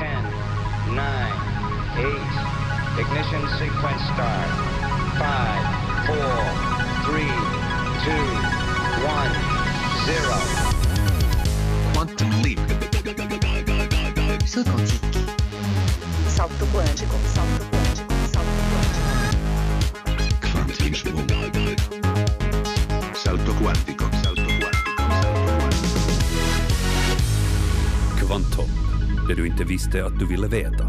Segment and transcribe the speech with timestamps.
[0.00, 0.08] 10,
[0.96, 1.04] 9,
[2.00, 2.08] 8.
[3.00, 4.48] Ignition sequence start.
[5.20, 5.28] 5,
[6.06, 6.16] 4,
[7.04, 7.28] 3,
[8.06, 8.40] 2,
[9.04, 9.32] 1,
[10.06, 10.40] 0.
[11.92, 12.60] Quantum leap.
[14.46, 15.20] Salto quântico.
[16.28, 17.16] Salto quântico.
[17.34, 18.12] Salto quântico.
[18.32, 19.04] Salto quântico.
[20.50, 20.80] Quantum
[21.64, 21.80] leap.
[23.14, 23.54] Salto quantico.
[23.54, 24.04] Salto quantico.
[24.22, 24.80] Salto quantico.
[28.16, 28.70] Kvantum,
[29.30, 30.84] det du inte visste att du ville veta.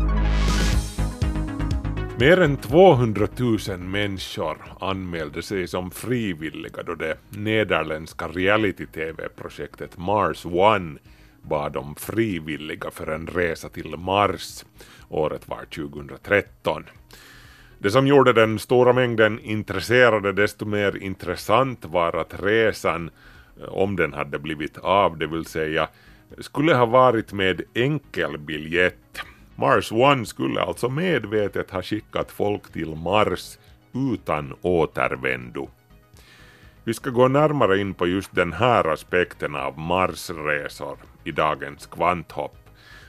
[2.20, 3.27] Mer än 200
[3.67, 11.00] 000 människor anmälde sig som frivilliga då det nederländska reality-tv-projektet Mars One
[11.41, 14.66] bad om frivilliga för en resa till Mars.
[15.09, 16.84] Året var 2013.
[17.80, 23.09] Det som gjorde den stora mängden intresserade desto mer intressant var att resan,
[23.62, 25.88] eh, om den hade blivit av, det vill säga,
[26.40, 29.22] skulle ha varit med enkelbiljett.
[29.55, 33.58] Mars One skulle alltså medvetet ha skickat folk till Mars
[34.14, 35.70] utan återvändo.
[36.83, 42.58] Vi ska gå närmare in på just den här aspekten av Marsresor i dagens kvanthopp.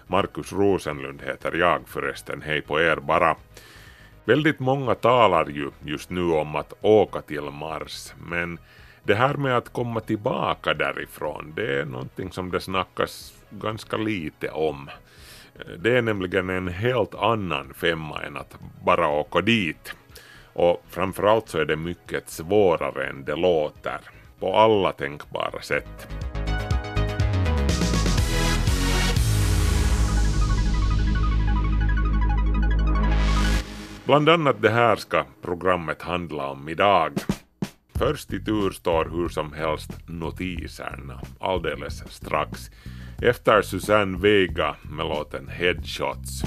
[0.07, 3.37] Markus Rosenlund heter jag förresten, hej på er bara.
[4.25, 8.59] Väldigt många talar ju just nu om att åka till Mars, men
[9.05, 14.49] det här med att komma tillbaka därifrån, det är någonting som det snackas ganska lite
[14.49, 14.91] om.
[15.79, 19.95] Det är nämligen en helt annan femma än att bara åka dit.
[20.53, 24.01] Och framförallt så är det mycket svårare än det låter,
[24.41, 26.09] på alla tänkbara sätt.
[34.05, 37.13] Bland annat det här ska programmet handla om idag.
[37.95, 42.71] Först i tur står hur som helst notiserna, alldeles strax.
[43.23, 46.43] Efter Susanne Vega med låten Headshots.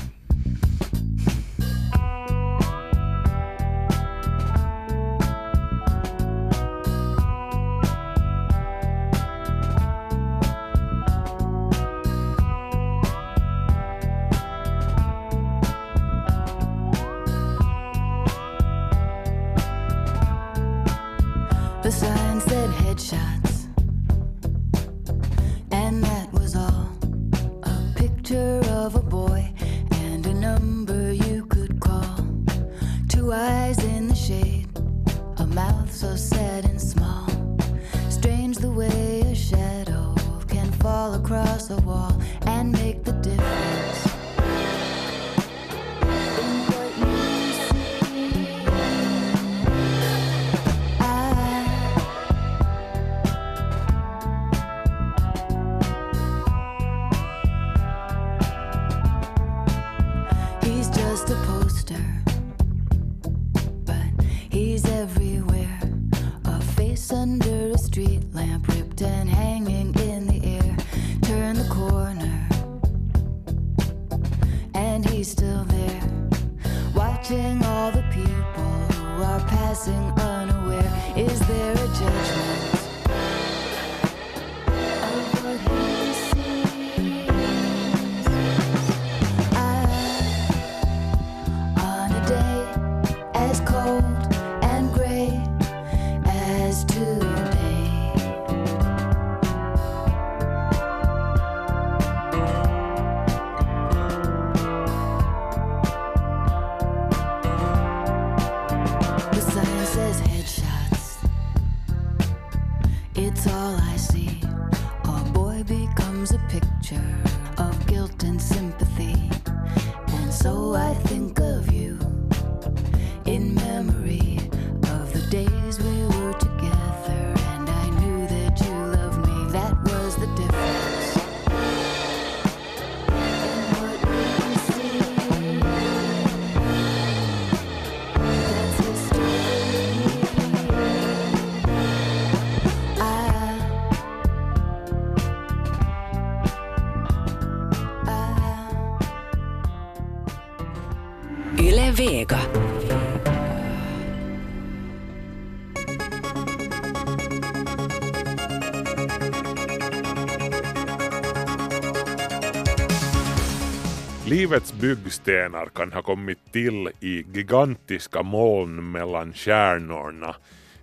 [164.45, 170.35] Livets byggstenar kan ha kommit till i gigantiska moln mellan stjärnorna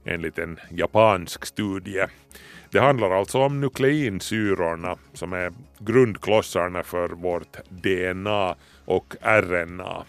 [0.04, 2.06] enligt en japansk studie.
[2.70, 8.54] Det handlar alltså om nukleinsyrorna som är grundklossarna för vårt DNA
[8.84, 10.04] och RNA.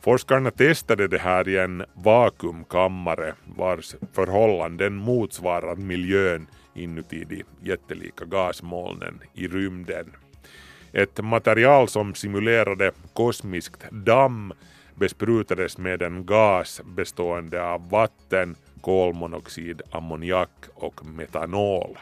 [0.00, 9.20] Forskarna testade det här i en vakuumkammare vars förhållanden motsvarar miljön inuti de jättelika gasmolnen
[9.34, 10.06] i rymden.
[10.96, 14.52] Ett material som simulerade kosmiskt damm
[14.94, 21.98] besprutades med en gas bestående av vatten, kolmonoxid, ammoniak och metanol.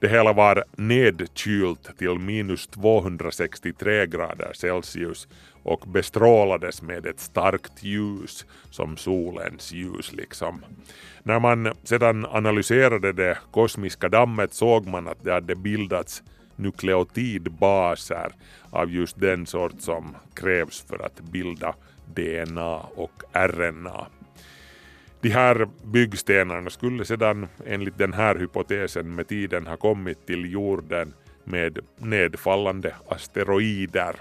[0.00, 5.28] Det hela var nedkylt till minus 263 grader Celsius
[5.62, 10.64] och bestrålades med ett starkt ljus som solens ljus liksom.
[11.22, 16.22] När man sedan analyserade det kosmiska dammet såg man att det hade bildats
[16.62, 18.32] nukleotidbaser
[18.70, 21.74] av just den sort som krävs för att bilda
[22.14, 24.06] DNA och RNA.
[25.20, 31.14] De här byggstenarna skulle sedan enligt den här hypotesen med tiden ha kommit till jorden
[31.44, 34.16] med nedfallande asteroider.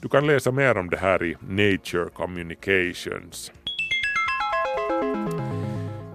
[0.00, 3.52] Du kan läsa mer om det här i Nature Communications.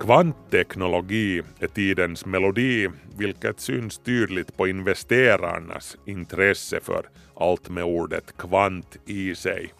[0.09, 8.97] Kvantteknologi är tidens melodi, vilket syns tydligt på investerarnas intresse för allt med ordet kvant
[9.05, 9.73] i sig.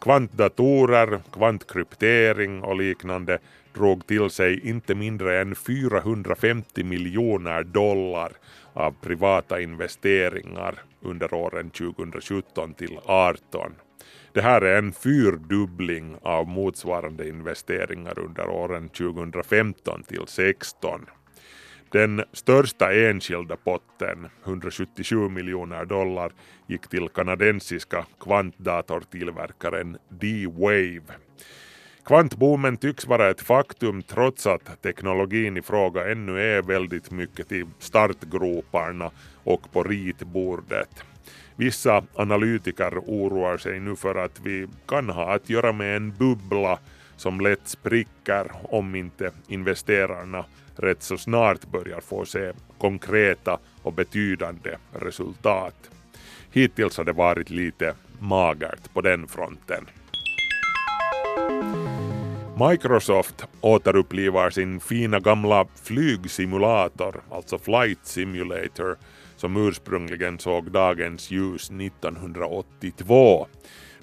[0.00, 3.38] Kvantdatorer, kvantkryptering och liknande
[3.74, 8.32] drog till sig inte mindre än 450 miljoner dollar
[8.72, 13.72] av privata investeringar under åren 2017 till 2018.
[14.32, 21.06] Det här är en fyrdubbling av motsvarande investeringar under åren 2015 till 2016.
[21.92, 26.32] Den största enskilda potten, 177 miljoner dollar,
[26.66, 31.14] gick till kanadensiska kvantdatortillverkaren D-Wave.
[32.04, 37.66] Kvantboomen tycks vara ett faktum trots att teknologin i fråga ännu är väldigt mycket i
[37.78, 39.10] startgroparna
[39.44, 41.04] och på ritbordet.
[41.56, 46.78] Vissa analytiker oroar sig nu för att vi kan ha att göra med en bubbla
[47.16, 50.44] som lätt spricker om inte investerarna
[50.76, 55.90] rätt så snart börjar få se konkreta och betydande resultat.
[56.52, 59.86] Hittills har det varit lite magert på den fronten.
[62.68, 68.96] Microsoft återupplivar sin fina gamla flygsimulator, alltså Flight Simulator,
[69.40, 73.46] som ursprungligen såg dagens ljus 1982.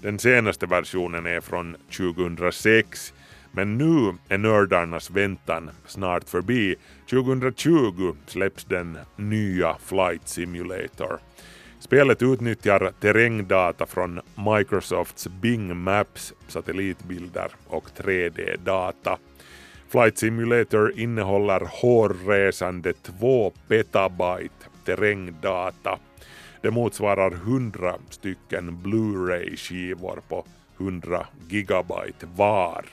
[0.01, 3.13] Den senaste versionen är från 2006
[3.51, 6.75] men nu är nördarnas väntan snart förbi.
[7.09, 11.19] 2020 släpps den nya Flight Simulator.
[11.79, 19.17] Spelet utnyttjar terrängdata från Microsofts Bing Maps satellitbilder och 3D-data.
[19.89, 24.56] Flight Simulator innehåller hårresande 2 petabyte
[24.87, 25.99] terrängdata.
[26.61, 30.45] Det motsvarar 100 stycken Blu-ray-skivor på
[30.77, 32.85] 100 gigabyte var.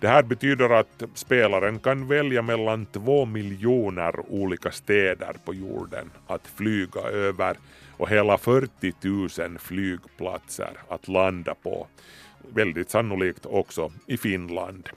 [0.00, 6.46] Det här betyder att spelaren kan välja mellan två miljoner olika städer på jorden att
[6.46, 7.56] flyga över
[7.96, 8.92] och hela 40
[9.48, 11.86] 000 flygplatser att landa på.
[12.54, 14.88] Väldigt sannolikt också i Finland.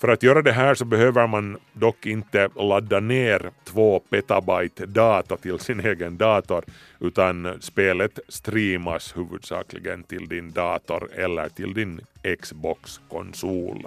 [0.00, 5.36] För att göra det här så behöver man dock inte ladda ner två petabyte data
[5.36, 6.64] till sin egen dator
[7.00, 12.00] utan spelet streamas huvudsakligen till din dator eller till din
[12.40, 13.86] Xbox-konsol.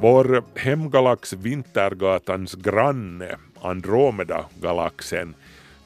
[0.00, 5.34] Vår hemgalax Vintergatans granne, Andromeda-galaxen,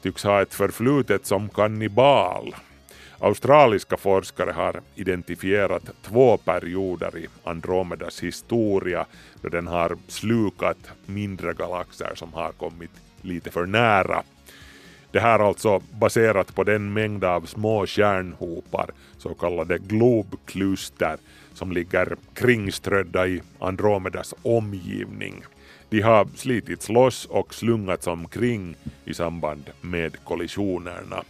[0.01, 2.55] tycks ha ett förflutet som kannibal.
[3.19, 9.05] Australiska forskare har identifierat två perioder i Andromedas historia
[9.41, 14.23] då den har slukat mindre galaxer som har kommit lite för nära.
[15.11, 21.17] Det här alltså baserat på den mängd av små kärnhopar, så kallade globkluster,
[21.53, 25.43] som ligger kringströdda i Andromedas omgivning.
[25.89, 31.23] De har slitits loss och slungats omkring i samband med kollisionerna.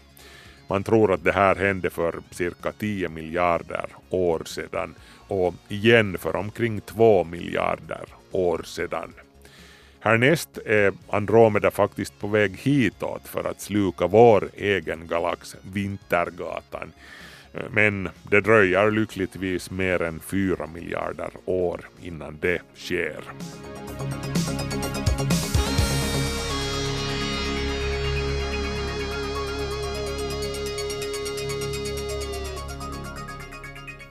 [0.68, 4.96] Man tror att det här hände för cirka 10 miljarder år sedan
[5.28, 9.14] och igen för omkring 2 miljarder år sedan.
[10.00, 16.92] Härnäst är Andromeda faktiskt på väg hitåt för att sluka vår egen galax Vintergatan.
[17.72, 23.24] Men det dröjer lyckligtvis mer än 4 miljarder år innan det sker.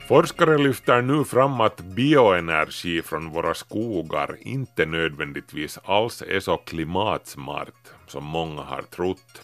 [0.09, 7.93] Forskare lyfter nu fram att bioenergi från våra skogar inte nödvändigtvis alls är så klimatsmart
[8.07, 9.43] som många har trott.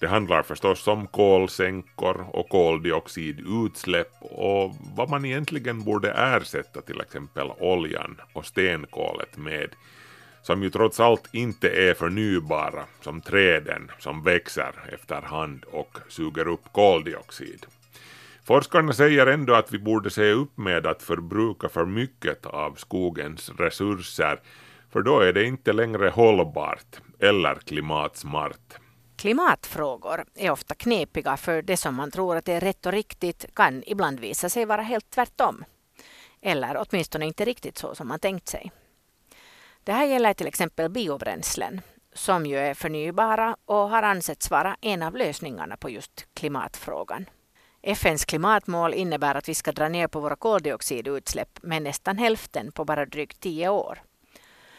[0.00, 7.50] Det handlar förstås om kolsänkor och koldioxidutsläpp och vad man egentligen borde ersätta till exempel
[7.58, 9.68] oljan och stenkolet med,
[10.42, 16.72] som ju trots allt inte är förnybara som träden som växer efterhand och suger upp
[16.72, 17.66] koldioxid.
[18.50, 23.50] Forskarna säger ändå att vi borde se upp med att förbruka för mycket av skogens
[23.58, 24.40] resurser,
[24.92, 28.74] för då är det inte längre hållbart eller klimatsmart.
[29.16, 33.82] Klimatfrågor är ofta knepiga för det som man tror att är rätt och riktigt kan
[33.86, 35.64] ibland visa sig vara helt tvärtom.
[36.40, 38.72] Eller åtminstone inte riktigt så som man tänkt sig.
[39.84, 41.80] Det här gäller till exempel biobränslen
[42.14, 47.26] som ju är förnybara och har ansetts vara en av lösningarna på just klimatfrågan.
[47.82, 52.84] FNs klimatmål innebär att vi ska dra ner på våra koldioxidutsläpp med nästan hälften på
[52.84, 54.02] bara drygt tio år.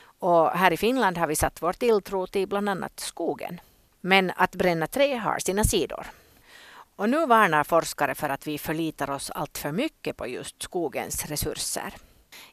[0.04, 3.62] Och här i Finland har vi satt vår tilltro till bland annat skogen.
[4.02, 6.08] Men att bränna trä har sina sidor.
[6.96, 11.26] Och nu varnar forskare för att vi förlitar oss allt för mycket på just skogens
[11.26, 11.94] resurser.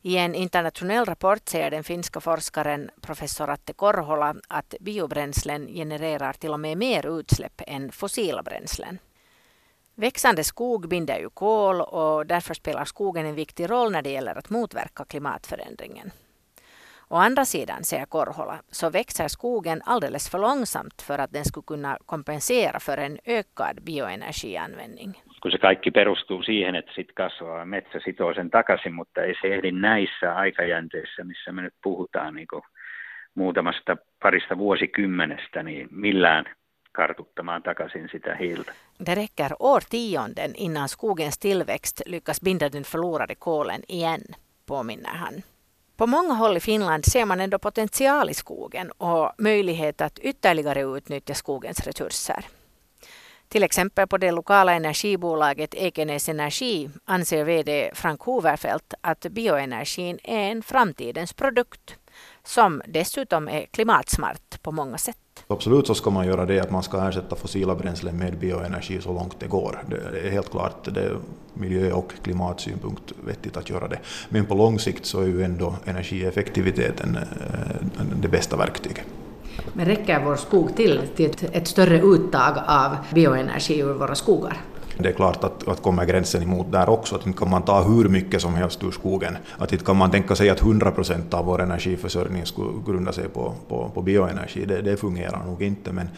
[0.02, 6.50] I en internationell rapport säger den finska forskaren professor Atte Korhola att biobränslen genererar till
[6.50, 8.99] och med mer utsläpp än fossila bränslen.
[10.00, 14.38] Växande skog binder ju kol och därför spelar skogen en viktig roll när det gäller
[14.38, 16.11] att motverka klimatförändringen.
[17.09, 21.64] Å andra sidan, säger Korhola, så växer skogen alldeles för långsamt för att den skulle
[21.64, 25.23] kunna kompensera för en ökad bioenergianvändning.
[25.40, 29.55] Kun se kaikki perustuu siihen, että sit kasvaa metsä sitoo sen takaisin, mutta ei se
[29.55, 32.62] ehdi näissä aikajänteissä, missä me nyt puhutaan niin
[33.35, 36.45] muutamasta parista vuosikymmenestä, niin millään
[36.92, 38.73] kartuttamaan takaisin sitä hiiltä.
[39.07, 44.23] Det räcker årtionden innan skogens tillväxt lyckas binda den förlorade kolen igen,
[44.66, 45.42] påminner han.
[45.97, 50.83] På många håll i Finland ser man ändå potential i skogen och möjlighet att ytterligare
[50.83, 52.45] utnyttja skogens resurser.
[53.49, 60.50] Till exempel på det lokala energibolaget Ekenäs Energi anser VD Frank Hoverfeldt att bioenergin är
[60.50, 61.97] en framtidens produkt
[62.45, 65.16] som dessutom är klimatsmart på många sätt.
[65.47, 69.12] Absolut så ska man göra det, att man ska ersätta fossila bränslen med bioenergi så
[69.12, 69.85] långt det går.
[69.88, 71.16] Det är helt klart det är
[71.54, 73.99] miljö och klimatsynpunkt vettigt att göra det.
[74.28, 79.04] Men på lång sikt så är ju ändå energieffektiviteten eh, det bästa verktyget.
[79.73, 84.57] Men räcker vår skog till till ett, ett större uttag av bioenergi ur våra skogar?
[85.00, 87.83] Det är klart att, att kommer gränsen emot där också, att inte kan man ta
[87.83, 89.37] hur mycket som helst ur skogen.
[89.59, 93.28] Att inte kan man tänka sig att 100 procent av vår energiförsörjning skulle grunda sig
[93.28, 94.64] på, på, på bioenergi.
[94.64, 95.93] Det, det fungerar nog inte.
[95.93, 96.09] Men,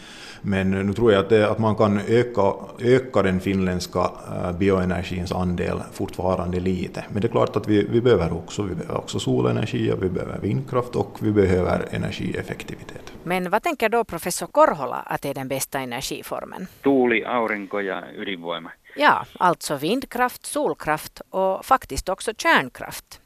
[0.41, 5.31] men nu tror jag att, det, att man kan öka, öka den finländska eh, bioenergins
[5.31, 7.03] andel fortfarande lite.
[7.09, 10.39] Men det är klart att vi, vi behöver också, vi behöver också solenergi, vi behöver
[10.41, 13.10] vindkraft och vi behöver energieffektivitet.
[13.23, 16.67] Men vad tänker då professor Korhola att är den bästa energiformen?
[16.83, 18.71] Tuuli, aurinko ja ydinvoima.
[18.95, 23.21] Ja, alltså vindkraft, solkraft och faktiskt också kärnkraft.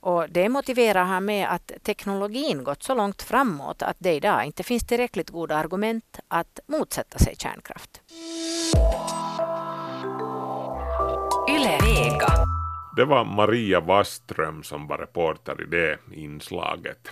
[0.00, 4.62] Och det motiverar han med att teknologin gått så långt framåt att det idag inte
[4.62, 8.00] finns tillräckligt goda argument att motsätta sig kärnkraft.
[11.50, 12.32] Yle Vega.
[12.96, 17.08] Det var Maria Waström som var reporter i det inslaget.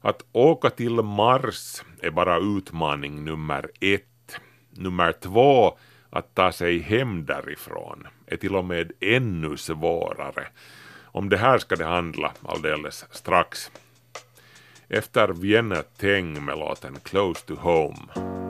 [0.00, 4.04] Att åka till Mars är bara utmaning nummer ett.
[4.70, 5.78] Nummer två
[6.10, 10.46] att ta sig hem därifrån är till och med ännu svårare.
[11.02, 13.70] Om det här ska det handla alldeles strax.
[14.88, 18.47] Efter Vienna Teng med låten Close to Home.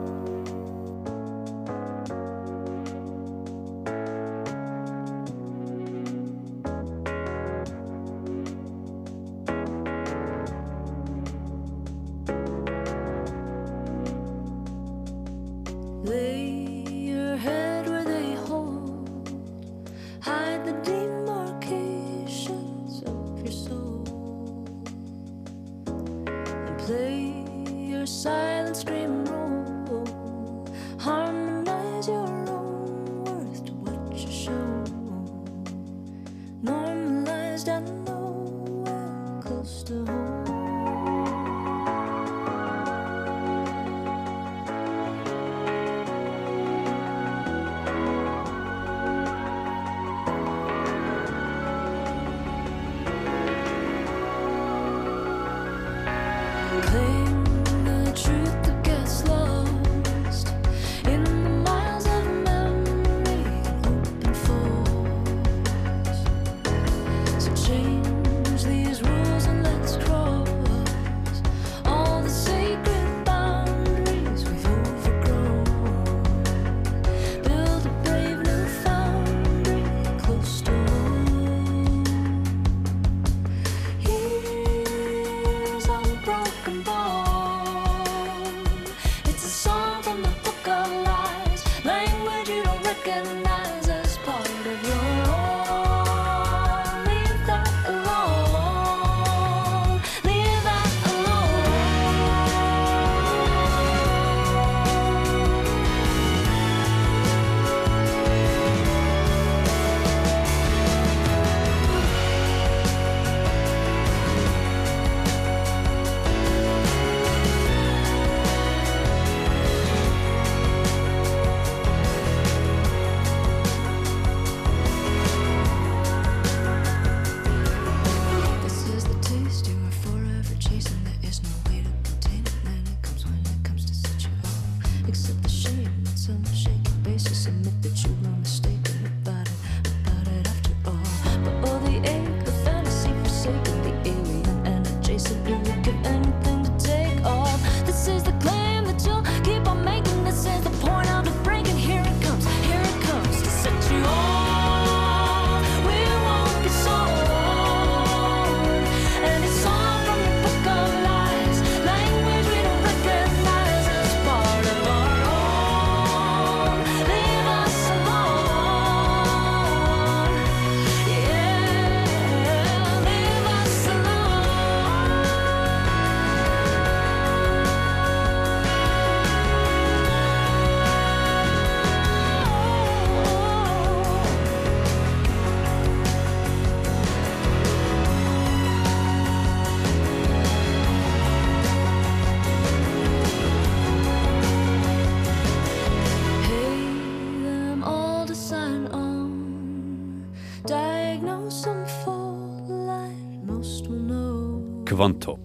[204.99, 205.39] Know.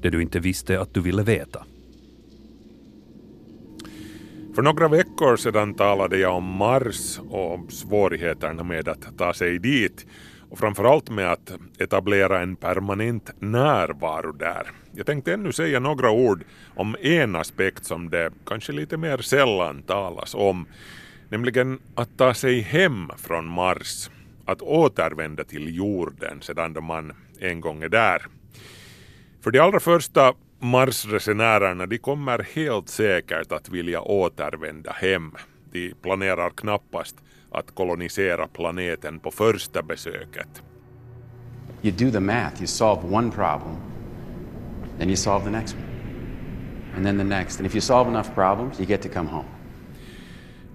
[0.00, 1.64] Det du inte visste att du ville veta.
[4.54, 10.06] För några veckor sedan talade jag om Mars och svårigheterna med att ta sig dit
[10.50, 14.70] och framförallt med att etablera en permanent närvaro där.
[14.92, 16.44] Jag tänkte ännu säga några ord
[16.76, 20.66] om en aspekt som det kanske lite mer sällan talas om,
[21.28, 24.10] nämligen att ta sig hem från Mars,
[24.44, 28.22] att återvända till jorden sedan då man en gång är där.
[29.44, 35.32] För de allra första Marsresenärerna de kommer helt säkert att vilja återvända hem.
[35.72, 37.16] De planerar knappast
[37.50, 40.62] att kolonisera planeten på första besöket.
[41.82, 43.76] You do the math, you solve one problem,
[44.98, 45.86] then you solve the next one,
[46.96, 47.60] and then the next.
[47.60, 49.48] And if you solve enough problems, you get to come home.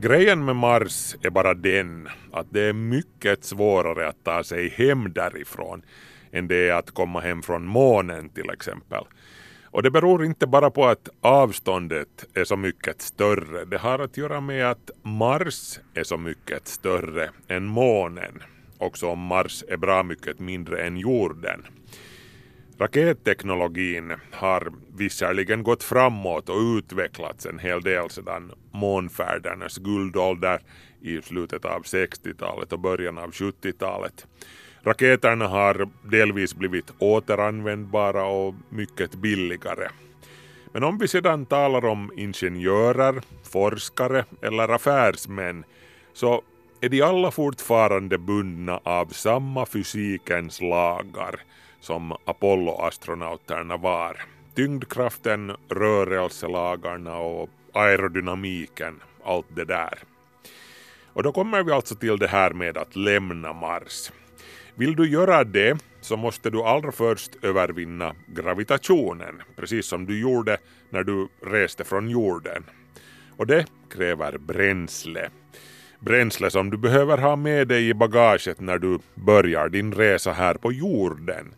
[0.02, 5.14] Grejen med Mars är bara den att det är mycket svårare att ta sig hem
[5.14, 5.82] därifrån
[6.32, 9.04] än det är att komma hem från månen till exempel.
[9.72, 13.66] Och det beror inte bara på att avståndet är så mycket större.
[13.66, 18.44] Det har att göra med att Mars är så mycket större än månen.
[18.78, 21.66] Också om Mars är bra mycket mindre än jorden.
[22.80, 30.62] Raketteknologin har visserligen gått framåt och utvecklats en hel del sedan månfärdernas guldålder
[31.02, 34.28] i slutet av 60-talet och början av 70-talet.
[34.84, 39.90] Raketerna har delvis blivit återanvändbara och mycket billigare.
[40.74, 45.64] Men om vi sedan talar om ingenjörer, forskare eller affärsmän
[46.14, 46.42] så
[46.82, 51.40] är de alla fortfarande bundna av samma fysikens lagar
[51.80, 54.22] som Apollo-astronauterna var.
[54.56, 60.00] Tyngdkraften, rörelselagarna och aerodynamiken, allt det där.
[61.14, 64.12] Och då kommer vi alltså till det här med att lämna Mars.
[64.80, 70.58] Vill du göra det så måste du allra först övervinna gravitationen, precis som du gjorde
[70.90, 72.64] när du reste från jorden.
[73.38, 75.30] Och det kräver bränsle.
[76.00, 80.54] Bränsle som du behöver ha med dig i bagaget när du börjar din resa här
[80.54, 81.56] på jorden.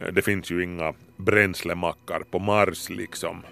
[0.00, 3.42] Eh, det finns ju inga bränslemackar på Mars liksom.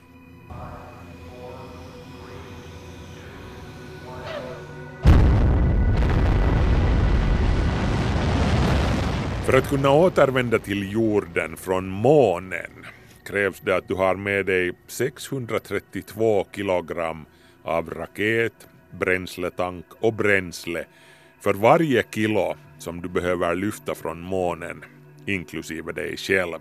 [9.44, 12.70] För att kunna återvända till jorden från månen
[13.26, 17.24] krävs det att du har med dig 632 kilogram
[17.62, 20.84] av raket, bränsletank och bränsle
[21.40, 24.84] för varje kilo som du behöver lyfta från månen,
[25.26, 26.60] inklusive dig själv.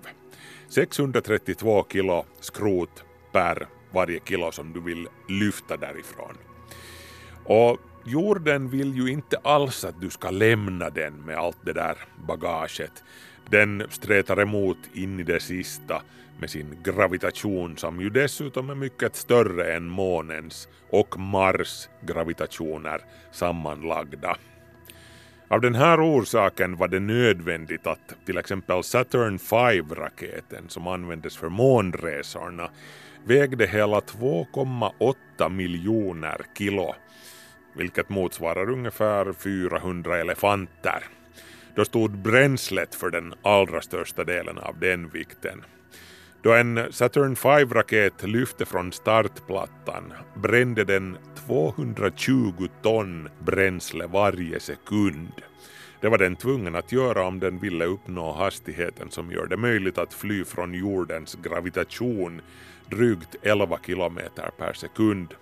[0.69, 6.38] 632 kilo skrot per varje kilo som du vill lyfta därifrån.
[7.46, 11.98] Och jorden vill ju inte alls att du ska lämna den med allt det där
[12.28, 13.04] bagaget.
[13.50, 16.02] Den stretar emot in i det sista
[16.39, 24.38] med sin gravitation som ju dessutom är mycket större än månens och Mars gravitationer sammanlagda.
[25.48, 31.50] Av den här orsaken var det nödvändigt att till exempel Saturn V-raketen som användes för
[31.50, 32.70] månresorna
[33.26, 36.96] vägde hela 2,8 miljoner kilo
[37.73, 41.03] vilket motsvarar ungefär 400 elefanter.
[41.75, 45.63] Då stod bränslet för den allra största delen av den vikten.
[46.41, 55.31] Då en Saturn V-raket lyfte från startplattan brände den 220 ton bränsle varje sekund.
[56.01, 59.97] Det var den tvungen att göra om den ville uppnå hastigheten som gör det möjligt
[59.97, 62.41] att fly från jordens gravitation
[62.89, 65.33] drygt 11 kilometer per sekund.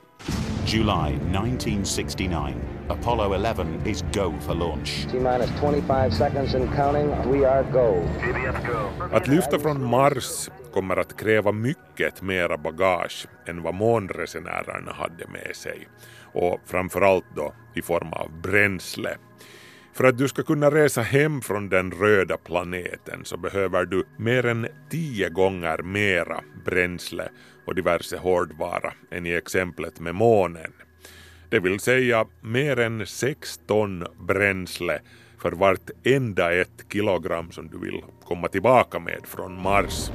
[0.74, 2.56] July 1969.
[2.88, 5.06] Apollo 11 is go for launch.
[5.12, 7.10] T minus 25 seconds and counting.
[7.32, 8.04] We are go.
[9.12, 15.56] Att lyfta från Mars kommer att kräva mycket mera bagage än vad månresenärerna hade med
[15.56, 15.88] sig.
[16.34, 19.18] Och framförallt då i form av bränsle.
[19.94, 24.46] För att du ska kunna resa hem från den röda planeten så behöver du mer
[24.46, 27.30] än tio gånger mera bränsle
[27.66, 30.74] och diverse hårdvara än i exemplet med månen.
[31.50, 35.00] Det vill säga mer än 6 ton bränsle
[35.42, 40.12] för vart enda ett kilogram som du vill komma tillbaka med från Mars.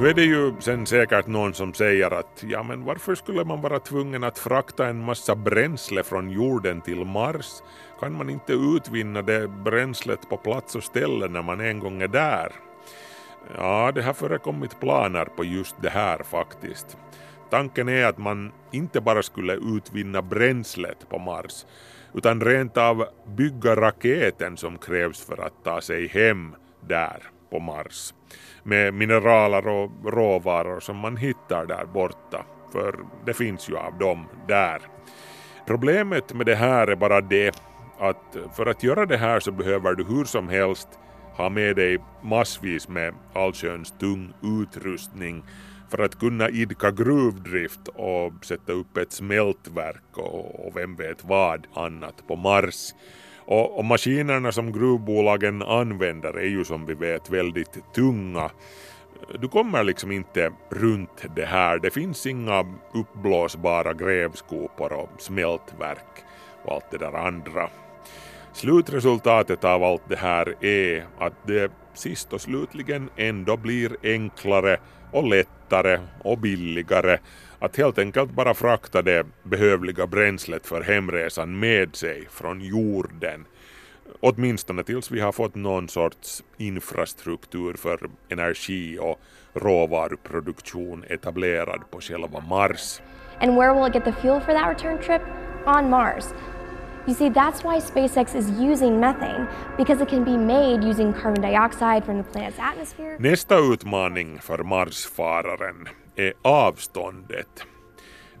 [0.00, 3.60] Nu är det ju sen säkert någon som säger att ja men varför skulle man
[3.60, 7.62] vara tvungen att frakta en massa bränsle från jorden till Mars?
[8.00, 12.08] Kan man inte utvinna det bränslet på plats och ställe när man en gång är
[12.08, 12.52] där?
[13.56, 16.96] Ja, det har förekommit planer på just det här faktiskt.
[17.50, 21.66] Tanken är att man inte bara skulle utvinna bränslet på Mars
[22.14, 26.54] utan rent av bygga raketen som krävs för att ta sig hem
[26.88, 28.12] där på Mars
[28.62, 34.26] med mineraler och råvaror som man hittar där borta, för det finns ju av dem
[34.48, 34.80] där.
[35.66, 37.62] Problemet med det här är bara det
[37.98, 40.88] att för att göra det här så behöver du hur som helst
[41.36, 45.44] ha med dig massvis med allsköns tung utrustning
[45.90, 51.66] för att kunna idka gruvdrift och sätta upp ett smältverk och, och vem vet vad
[51.74, 52.94] annat på Mars.
[53.50, 58.50] Och, och maskinerna som gruvbolagen använder är ju som vi vet väldigt tunga.
[59.38, 61.78] Du kommer liksom inte runt det här.
[61.78, 66.24] Det finns inga uppblåsbara grävskopor och smältverk
[66.64, 67.68] och allt det där andra.
[68.52, 74.76] Slutresultatet av allt det här är att det sist och slutligen ändå blir enklare
[75.12, 77.18] och lättare och billigare
[77.60, 83.44] att helt enkelt bara frakta det behövliga bränslet för hemresan med sig från jorden.
[84.20, 89.20] Åtminstone tills vi har fått någon sorts infrastruktur för energi och
[89.54, 93.00] råvaruproduktion etablerad på själva Mars.
[93.40, 95.22] And where will it get the fuel for that return trip?
[95.66, 96.24] On Mars.
[97.06, 99.46] You see, that's why SpaceX is using methane,
[99.76, 103.16] because it can be made using carbon dioxide from the planet's atmosphere.
[103.18, 105.88] Nästa utmaning för Marsfararen
[106.20, 107.64] är avståndet.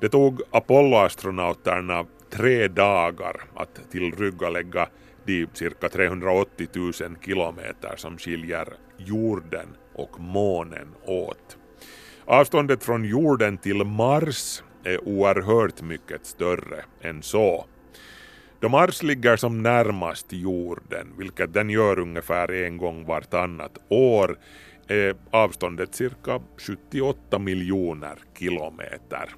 [0.00, 4.88] Det tog Apollo-astronauterna tre dagar att tillryggalägga
[5.24, 6.92] de cirka 380 000
[7.24, 11.58] kilometer som skiljer jorden och månen åt.
[12.24, 17.66] Avståndet från jorden till Mars är oerhört mycket större än så.
[18.60, 24.38] Då Mars ligger som närmast jorden, vilket den gör ungefär en gång vartannat år,
[24.90, 29.30] är avståndet cirka 78 miljoner kilometer.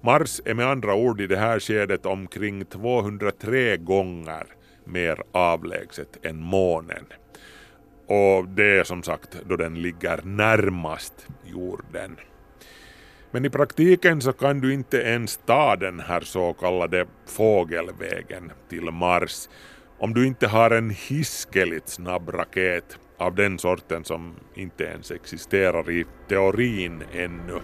[0.00, 4.46] Mars är med andra ord i det här skedet omkring 203 gånger
[4.84, 7.04] mer avlägset än månen.
[8.06, 12.16] Och det är som sagt då den ligger närmast jorden.
[13.30, 18.90] Men i praktiken så kan du inte ens ta den här så kallade fågelvägen till
[18.90, 19.48] Mars
[19.98, 25.90] om du inte har en hiskeligt snabb raket av den sorten som inte ens existerar
[25.90, 27.60] i teorin ännu.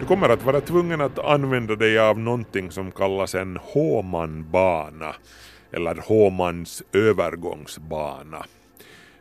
[0.00, 5.14] Du kommer att vara tvungen att använda dig av någonting som kallas en Håmanbana
[5.72, 8.44] eller Håmans övergångsbana.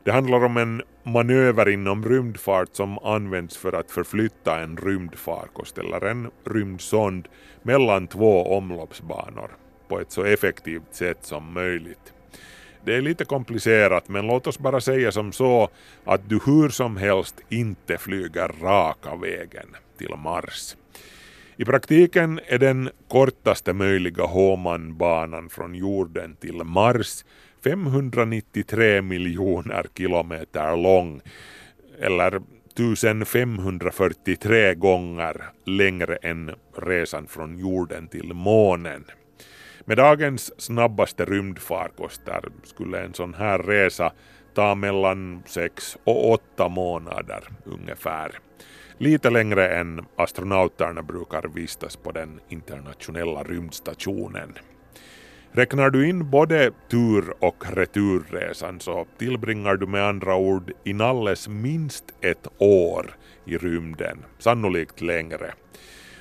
[0.04, 6.06] Det handlar om en manöver inom rymdfart som används för att förflytta en rymdfarkost eller
[6.06, 7.28] en rymdsond
[7.62, 9.52] mellan två omloppsbanor
[9.88, 12.14] på ett så effektivt sätt som möjligt.
[12.86, 15.70] Det är lite komplicerat men låt oss bara säga som så
[16.04, 20.76] att du hur som helst inte flyger raka vägen till Mars.
[21.58, 27.26] I praktiken är den kortaste möjliga Håmanbanan från jorden till Mars
[27.64, 31.22] 593 miljoner kilometer lång
[32.00, 39.06] eller 1543 gånger längre än resan från jorden till månen.
[39.86, 44.14] Med dagens snabbaste rymdfarkoster skulle en sån här resa
[44.54, 48.40] ta mellan 6 och 8 månader ungefär.
[48.98, 54.54] Lite längre än astronauterna brukar vistas på den internationella rymdstationen.
[55.54, 62.06] Räknar du in både tur och returresan så tillbringar du med andra ord inalles minst
[62.22, 65.54] ett år i rymden, sannolikt längre.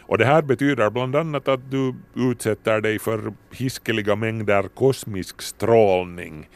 [0.00, 6.48] Och det här betyder bland annat att du utsätter dig för hiskeliga mängder kosmisk strålning,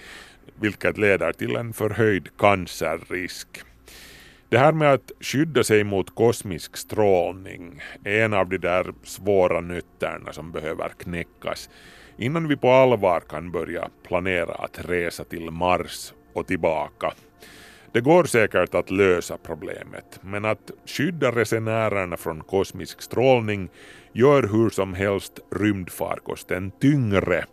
[0.61, 3.49] vilket leder till en förhöjd cancerrisk.
[4.49, 9.61] Det här med att skydda sig mot kosmisk strålning är en av de där svåra
[9.61, 11.71] nötterna som behöver knäckas
[12.17, 17.13] innan vi på allvar kan börja planera att resa till Mars och tillbaka.
[17.93, 23.69] Det går säkert att lösa problemet, men att skydda resenärerna från kosmisk strålning
[24.13, 27.45] gör hur som helst rymdfarkosten tyngre,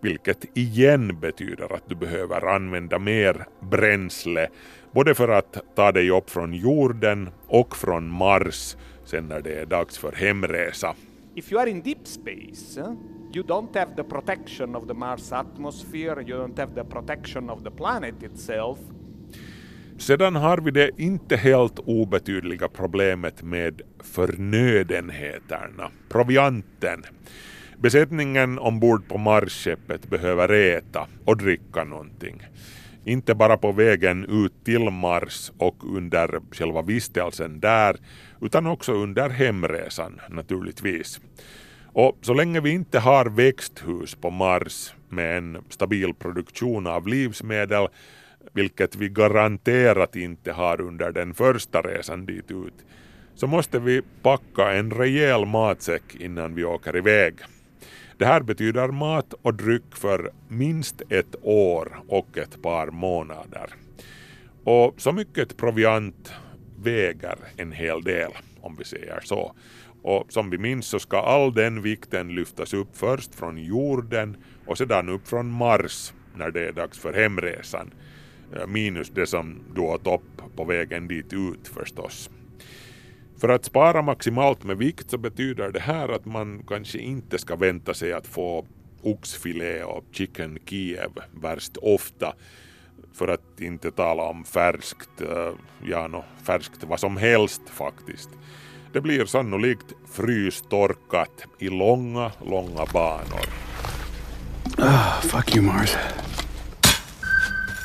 [0.00, 4.48] vilket igen betyder att du behöver använda mer bränsle,
[4.92, 9.66] både för att ta dig upp från jorden och från Mars sen när det är
[9.66, 10.94] dags för hemresa.
[11.38, 12.94] If you are in deep space, eh,
[13.32, 17.62] you don't have the protection of the Mars atmosphere, you don't have the protection of
[17.62, 18.78] the planet itself.
[19.98, 27.02] Sedan har vi det inte helt obetydliga problemet med förnödenheterna, provianten.
[27.76, 32.42] Besättningen ombord på Marsskeppet behöver äta och dricka någonting.
[33.04, 37.96] Inte bara på vägen ut till Mars och under själva vistelsen där,
[38.40, 41.20] utan också under hemresan naturligtvis.
[41.92, 47.88] Och så länge vi inte har växthus på Mars med en stabil produktion av livsmedel
[48.52, 52.74] vilket vi garanterat inte har under den första resan dit ut,
[53.34, 57.34] så måste vi packa en rejäl matsäck innan vi åker iväg.
[58.16, 63.70] Det här betyder mat och dryck för minst ett år och ett par månader.
[64.64, 66.32] Och så mycket proviant
[66.82, 69.54] väger en hel del, om vi säger så.
[70.02, 74.36] Och som vi minns så ska all den vikten lyftas upp först från jorden
[74.66, 77.94] och sedan upp från Mars när det är dags för hemresan.
[78.56, 82.30] Eh, minus det som du åt upp på vägen dit ut förstås.
[83.40, 87.56] För att spara maximalt med vikt så betyder det här att man kanske inte ska
[87.56, 88.66] vänta sig att få
[89.02, 92.34] oxfilé och chicken Kiev värst ofta.
[93.14, 95.22] För att inte tala om färskt,
[95.84, 98.28] ja no, färskt vad som helst faktiskt.
[98.92, 103.46] Det blir sannolikt frystorkat i långa, långa banor.
[104.78, 105.96] Oh, fuck you Mars.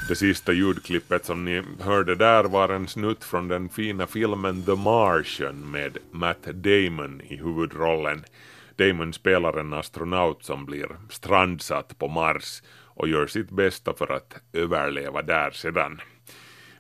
[0.09, 4.75] Det sista ljudklippet som ni hörde där var en snutt från den fina filmen The
[4.75, 8.23] Martian med Matt Damon i huvudrollen.
[8.75, 12.63] Damon spelar en astronaut som blir strandsatt på Mars
[12.95, 16.01] och gör sitt bästa för att överleva där sedan.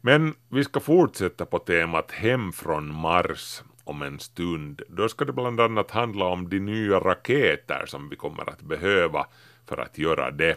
[0.01, 4.81] Men vi ska fortsätta på temat hem från Mars om en stund.
[4.89, 9.25] Då ska det bland annat handla om de nya raketer som vi kommer att behöva
[9.67, 10.55] för att göra det.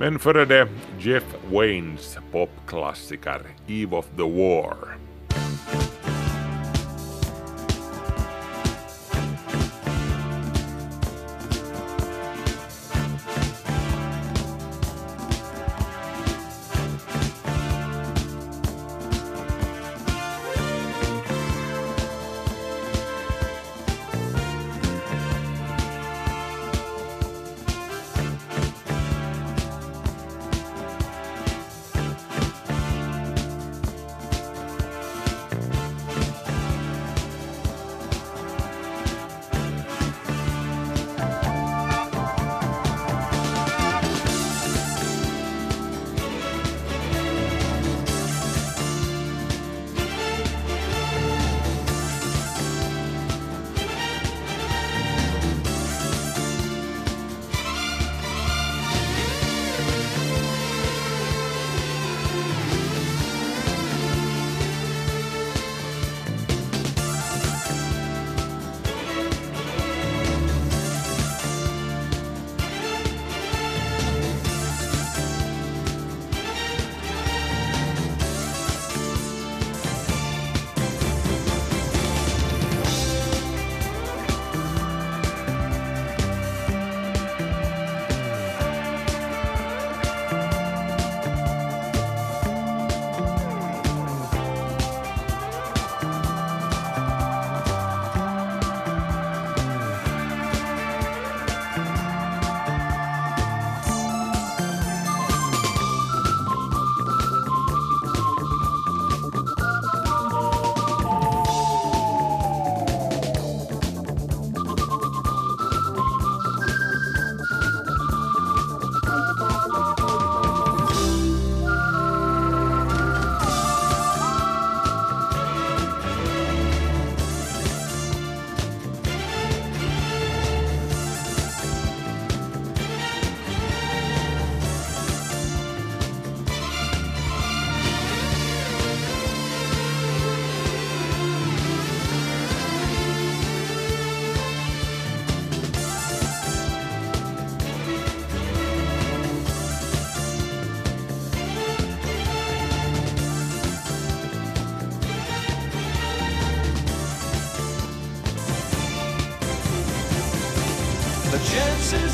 [0.00, 4.76] Men före det Jeff Waynes popklassiker Eve of the War.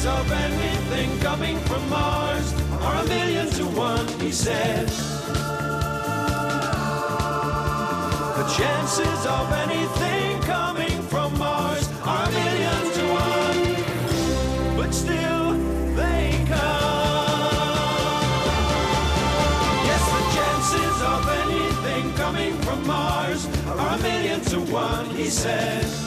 [0.07, 4.87] Of anything coming from Mars are a million to one, he said.
[8.37, 15.53] The chances of anything coming from Mars are a million to one, but still
[15.97, 17.43] they come.
[19.91, 26.06] Yes, the chances of anything coming from Mars are a million to one, he said.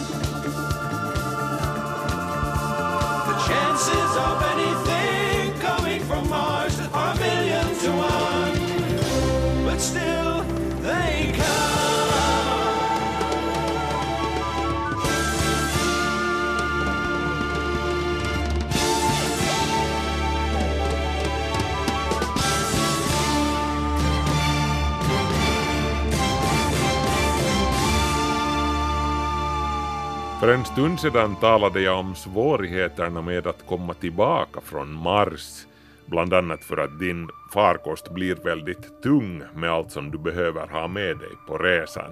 [30.40, 35.66] För en stund sedan talade jag om svårigheterna med att komma tillbaka från Mars,
[36.06, 40.88] bland annat för att din farkost blir väldigt tung med allt som du behöver ha
[40.88, 42.12] med dig på resan.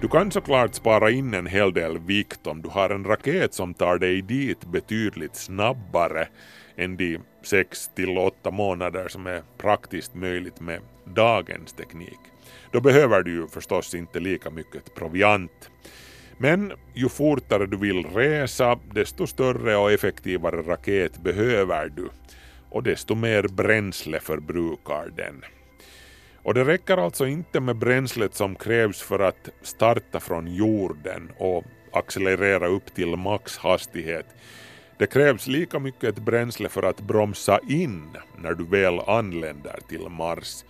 [0.00, 3.74] Du kan såklart spara in en hel del vikt om du har en raket som
[3.74, 6.28] tar dig dit betydligt snabbare
[6.76, 12.18] än de 6 till 8 månader som är praktiskt möjligt med dagens teknik.
[12.72, 15.70] Då behöver du ju förstås inte lika mycket proviant.
[16.38, 22.08] Men ju fortare du vill resa, desto större och effektivare raket behöver du
[22.70, 25.44] och desto mer bränsle förbrukar den.
[26.42, 31.64] Och det räcker alltså inte med bränslet som krävs för att starta från jorden och
[31.92, 34.26] accelerera upp till maxhastighet.
[34.98, 40.64] Det krävs lika mycket bränsle för att bromsa in när du väl anländer till Mars.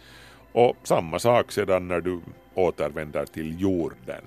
[0.58, 2.20] Och samma sak sedan när du
[2.54, 4.22] återvänder till jorden.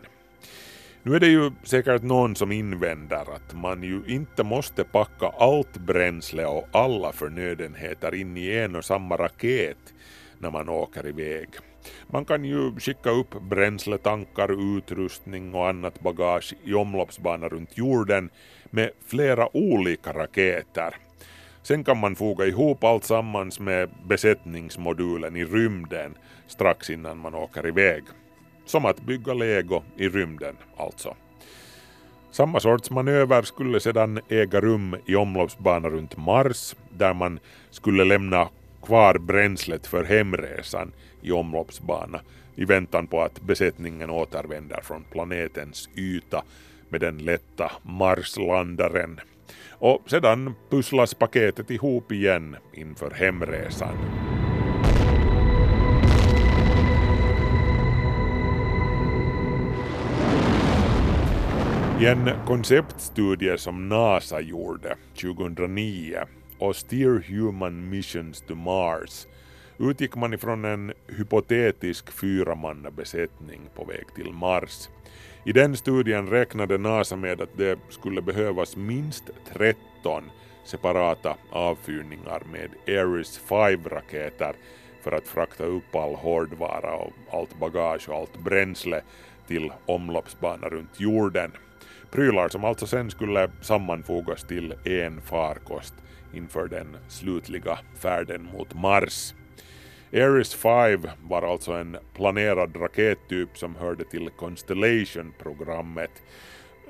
[1.04, 5.78] Nu är det ju säkert någon som invänder att man ju inte måste packa allt
[5.78, 9.94] bränsle och alla förnödenheter in i en och samma raket
[10.39, 11.50] när man åker iväg.
[12.08, 18.30] Man kan ju skicka upp bränsletankar, utrustning och annat bagage i omloppsbana runt jorden
[18.70, 20.96] med flera olika raketer.
[21.63, 27.67] Sen kan man foga ihop allt sammans med besättningsmodulen i rymden strax innan man åker
[27.67, 28.04] iväg.
[28.65, 31.15] Som att bygga lego i rymden alltså.
[32.32, 38.50] Samma sorts manöver skulle sedan äga rum i omloppsbana runt Mars där man skulle lämna
[38.83, 42.21] kvar bränslet för hemresan i omloppsbana
[42.56, 46.44] i väntan på att besättningen återvänder från planetens yta
[46.90, 49.19] med den lätta Marslandaren.
[49.69, 53.97] Och sedan pusslas paketet ihop igen inför hemresan.
[62.02, 66.17] I en konceptstudie som NASA gjorde 2009
[66.60, 69.27] och Steer Human Missions to Mars
[69.77, 74.89] utgick man ifrån en hypotetisk fyramannabesättning på väg till Mars.
[75.44, 80.23] I den studien räknade NASA med att det skulle behövas minst 13
[80.65, 84.56] separata avfyrningar med Ares 5-raketer
[85.04, 89.02] för att frakta upp all hårdvara och allt bagage och allt bränsle
[89.48, 91.52] till omloppsbana runt jorden.
[92.12, 95.94] Prylar som alltså sen skulle sammanfogas till en farkost
[96.33, 99.33] inför den slutliga färden mot Mars.
[100.13, 106.12] Ares 5 var alltså en planerad rakettyp som hörde till Constellation-programmet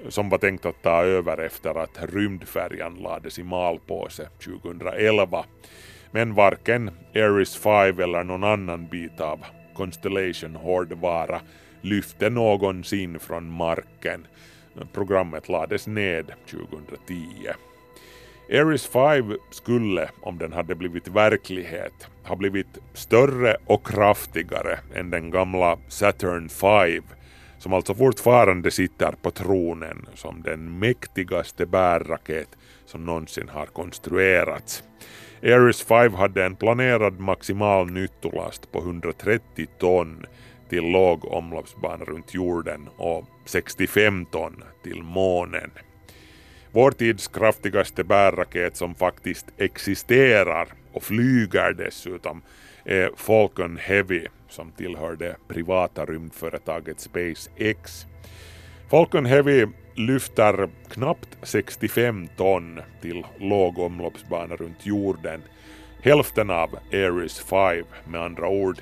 [0.09, 5.45] som var tänkt att ta över efter att rymdfärjan lades i malpåse 2011.
[6.11, 9.39] Men varken Ares 5 eller någon annan bit av
[9.73, 11.41] Constellation hårdvara
[11.81, 14.27] lyfte någonsin från marken.
[14.93, 17.25] Programmet lades ned 2010.
[18.49, 25.31] Ares 5 skulle, om den hade blivit verklighet, ha blivit större och kraftigare än den
[25.31, 27.03] gamla Saturn 5
[27.61, 34.83] som alltså fortfarande sitter på tronen som den mäktigaste bärraket som någonsin har konstruerats.
[35.43, 40.25] Ares 5 hade en planerad maximal nyttolast på 130 ton
[40.69, 45.71] till låg omloppsbana runt jorden och 65 ton till månen.
[46.73, 52.41] Vår tids kraftigaste bärraket som faktiskt existerar och flyger dessutom
[52.85, 58.05] är Falcon Heavy som tillhör det privata rymdföretaget SpaceX.
[58.89, 65.41] Falcon Heavy lyfter knappt 65 ton till låg omloppsbana runt jorden.
[66.01, 68.81] Hälften av Ares 5 med andra ord.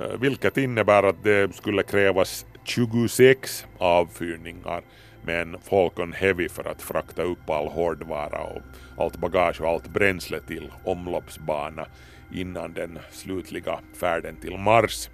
[0.00, 4.82] Eh, vilket innebär att det skulle krävas 26 avfyrningar
[5.22, 8.62] med en Falcon Heavy för att frakta upp all hårdvara och
[8.98, 11.86] allt bagage och allt bränsle till omloppsbana
[12.34, 15.08] innan den slutliga färden till Mars.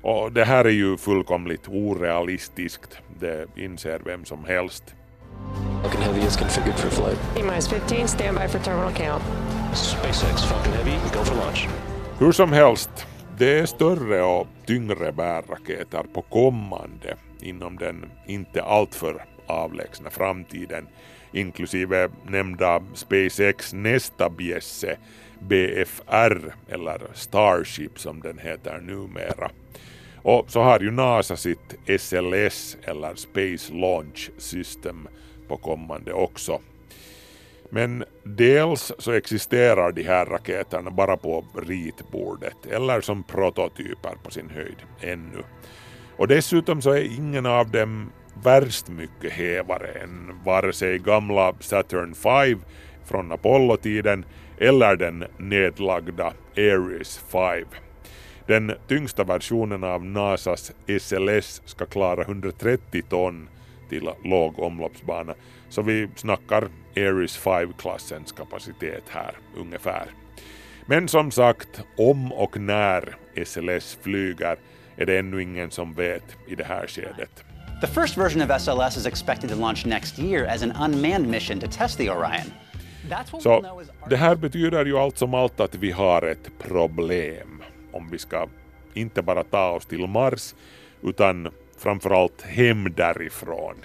[0.00, 4.94] Och det här är ju fullkomligt orealistiskt, det inser vem som helst.
[5.82, 7.18] Falcon Heavy is configured for flight.
[7.34, 9.22] T-minus 15, stand by for terminal count.
[9.74, 11.68] SpaceX Falcon Heavy, go for launch.
[12.18, 13.06] Hur som helst,
[13.38, 20.86] det är större och tyngre bärraketer på kommande inom den inte alltför avlägsna framtiden,
[21.32, 24.96] inklusive nämnda SpaceX nästa bjässe
[25.40, 29.50] BFR, eller Starship som den heter numera.
[30.22, 35.08] Och så har ju NASA sitt SLS, eller Space Launch System,
[35.48, 36.60] på kommande också.
[37.70, 44.50] Men dels så existerar de här raketerna bara på ritbordet eller som prototyper på sin
[44.50, 45.42] höjd ännu.
[46.16, 48.12] Och dessutom så är ingen av dem
[48.42, 52.60] värst mycket hävare än vare sig gamla Saturn 5
[53.04, 54.24] från Apollo-tiden
[54.58, 57.64] eller den nedlagda Ares 5.
[58.46, 63.48] Den tyngsta versionen av NASAs SLS ska klara 130 ton
[63.88, 65.34] till låg omloppsbana,
[65.68, 70.06] så vi snackar Ares 5-klassens kapacitet här ungefär.
[70.86, 74.56] Men som sagt, om och när SLS flyger
[74.96, 77.45] är det ännu ingen som vet i det här skedet.
[77.80, 81.60] The first version of SLS is expected to launch next year as an unmanned mission
[81.60, 82.52] to test the Orion.
[83.42, 87.62] Så det här betyder ju allt som allt att vi har ett problem
[87.92, 88.48] om vi ska
[88.94, 90.54] inte bara ta oss till Mars
[91.02, 91.48] utan
[91.78, 93.76] framförallt hem därifrån.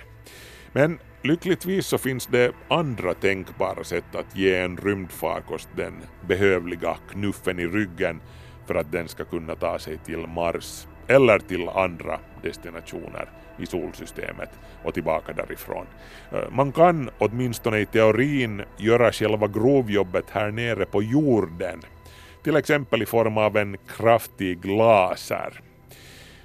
[0.71, 5.93] Men lyckligtvis så finns det andra tänkbara sätt att ge en rymdfarkost den
[6.27, 8.21] behövliga knuffen i ryggen
[8.65, 14.49] för att den ska kunna ta sig till Mars eller till andra destinationer i solsystemet
[14.83, 15.85] och tillbaka därifrån.
[16.31, 21.81] Eh, man kan åtminstone i teorin göra själva grovjobbet här nere på jorden,
[22.43, 25.61] till exempel i form av en kraftig laser.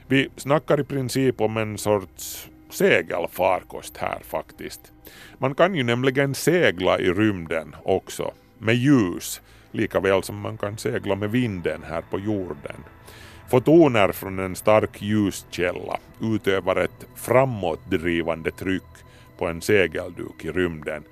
[0.07, 4.93] Vi snackar i princip om en sorts segelfarkost här faktiskt.
[5.39, 9.41] Man kan ju nämligen segla i rymden också, med ljus,
[9.73, 12.85] lika väl som man kan segla med vinden här på jorden.
[13.49, 18.83] Fotoner från en stark ljuskälla utövar ett framåtdrivande tryck
[19.39, 21.05] på en segelduk i rymden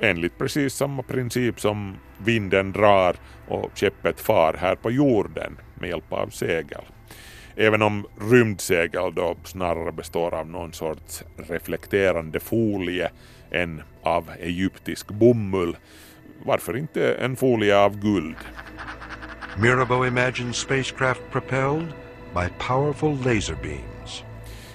[0.00, 3.16] enligt precis samma princip som vinden drar
[3.48, 6.82] och skeppet far här på jorden med hjälp av segel.
[7.56, 13.10] Även om rymdsegel då snarare består av någon sorts reflekterande folie
[13.50, 15.76] än av egyptisk bomull.
[16.44, 18.36] Varför inte en folie av guld?
[19.58, 21.94] Mirabeau imagined spacecraft propelled
[22.34, 24.24] by powerful laser beams.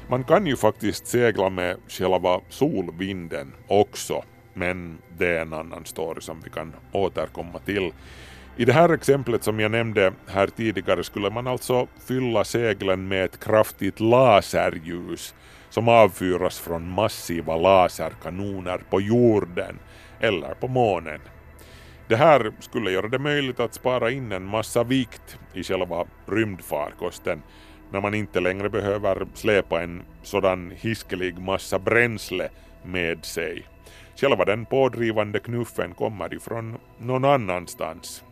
[0.07, 4.23] Man kan ju faktiskt segla med själva solvinden också,
[4.53, 7.93] men det är en annan story som vi kan återkomma till.
[8.57, 13.25] I det här exemplet som jag nämnde här tidigare skulle man alltså fylla seglen med
[13.25, 15.35] ett kraftigt laserljus
[15.69, 19.79] som avfyras från massiva laserkanoner på jorden
[20.19, 21.19] eller på månen.
[22.11, 27.41] Det här skulle göra det möjligt att spara in en massa vikt i själva rymdfarkosten
[27.91, 32.49] när man inte längre behöver släpa en sådan hiskelig massa bränsle
[32.83, 33.63] med sig.
[34.15, 38.23] Själva den pådrivande knuffen kommer ifrån någon annanstans.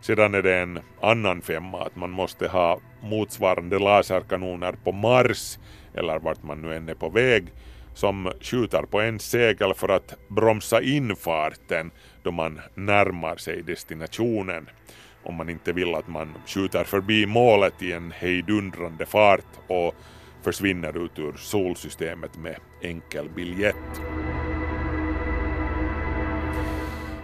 [0.00, 5.58] Sedan är det en annan femma att man måste ha motsvarande laserkanoner på Mars
[5.94, 7.52] eller vart man nu än är på väg
[7.94, 11.90] som skjuter på en segel för att bromsa in farten
[12.22, 14.68] då man närmar sig destinationen
[15.22, 19.94] om man inte vill att man skjuter förbi målet i en hejdundrande fart och
[20.42, 24.00] försvinner ut ur solsystemet med enkel biljett.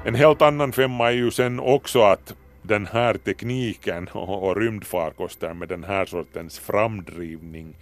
[0.05, 5.69] En helt annan femma är ju sen också att den här tekniken och, rymdfarkoster med
[5.69, 7.77] den här sortens framdrivning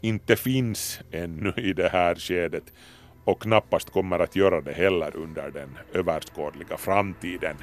[0.00, 2.64] inte finns ännu i det här skedet
[3.28, 7.56] och knappast kommer att göra det heller under den överskådliga framtiden.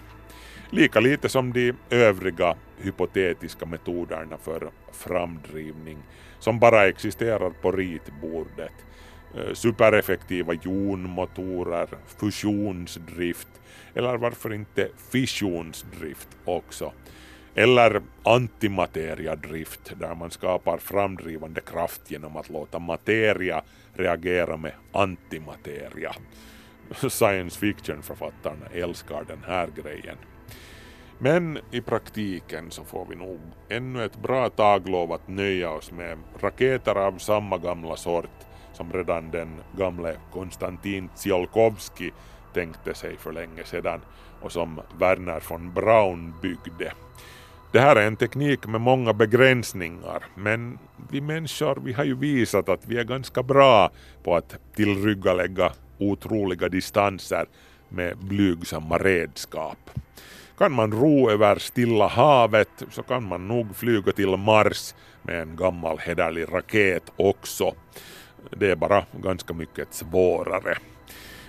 [0.70, 5.98] Lika lite som de övriga hypotetiska metoderna för framdrivning
[6.40, 8.72] som bara existerar på ritbordet.
[9.36, 11.88] Eh, supereffektiva jonmotorer,
[12.20, 13.48] fusionsdrift
[13.94, 16.94] eller varför inte fissionsdrift också.
[17.56, 23.62] Eller antimateriadrift där man skapar framdrivande kraft genom att låta materia
[23.94, 26.16] reagera med antimateria.
[27.10, 30.18] Science fiction-författarna älskar den här grejen.
[31.20, 33.40] Men i praktiken så får vi nog
[33.70, 38.94] ännu ett bra tag lov att nöja oss med raketer av samma gamla sort som
[38.94, 42.12] redan den gamle Konstantin Tsiolkovski
[42.54, 44.02] tänkte sig för länge sedan
[44.42, 46.92] och som Werner von Braun byggde.
[47.76, 52.70] Det här är en teknik med många begränsningar, men vi människor vi har ju visat
[52.70, 53.90] att vi är ganska bra
[54.24, 57.46] på att tillryggalägga otroliga distanser
[57.90, 59.90] med blygsamma redskap.
[60.58, 65.56] Kan man ro över Stilla havet så kan man nog flyga till Mars med en
[65.56, 67.74] gammal hederlig raket också.
[68.50, 70.78] Det är bara ganska mycket svårare.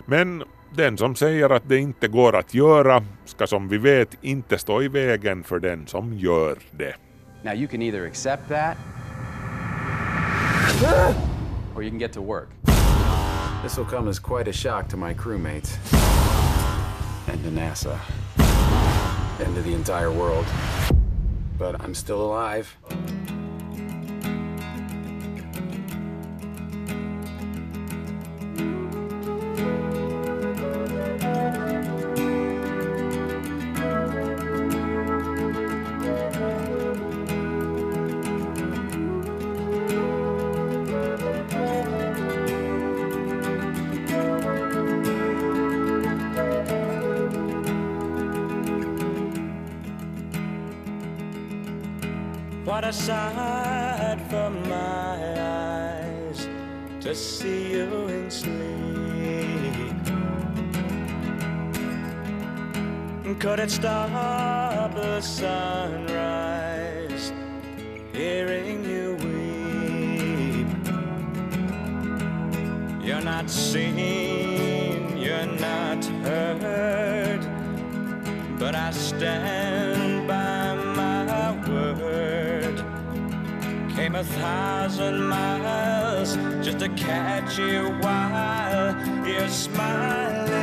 [0.07, 0.45] Men
[0.75, 4.83] den som säger att det inte går att göra ska som vi vet inte stå
[4.83, 6.95] i vägen för den som gör det.
[7.43, 8.77] Now you can either accept that
[11.75, 12.49] or you can get to work.
[13.63, 15.79] This will come as quite a shock to my crewmates
[17.29, 17.99] and to NASA
[19.45, 20.47] and to the entire world.
[21.59, 22.77] But I'm still alive.
[52.67, 56.49] What a sight for my eyes
[57.01, 58.57] to see you in sleep.
[63.39, 66.13] Could it stop the sunrise?
[68.13, 70.67] Hearing you weep.
[73.01, 77.47] You're not seen, you're not heard,
[78.59, 79.96] but I stand
[84.17, 88.97] a thousand miles just to catch you while
[89.27, 90.57] you're smiling.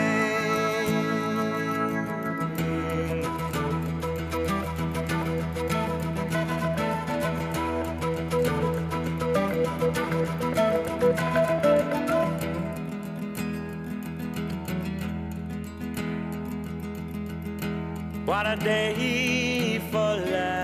[18.26, 20.63] What a day for laughter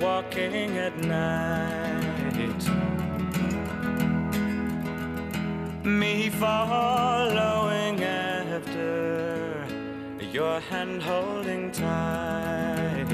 [0.00, 2.62] walking at night.
[5.84, 9.66] Me following after
[10.32, 13.06] your hand holding tight.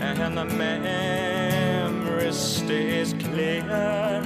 [0.00, 4.22] And the memory stays clear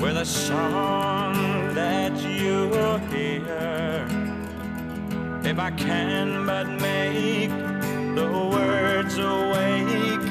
[0.00, 1.34] with a song
[1.74, 2.70] that you
[3.10, 4.06] hear.
[5.44, 7.65] If I can but make
[8.16, 10.26] the words awake,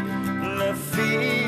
[0.58, 1.45] the feeling.